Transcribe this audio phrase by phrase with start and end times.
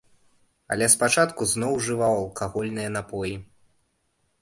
[0.75, 3.35] Але спачатку зноў ужываў алкагольныя напоі.